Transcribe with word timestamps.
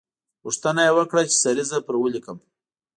غوښتنه 0.43 0.81
یې 0.87 0.95
وکړه 0.97 1.21
چې 1.29 1.35
سریزه 1.43 1.77
پر 1.85 1.95
ولیکم. 2.01 2.37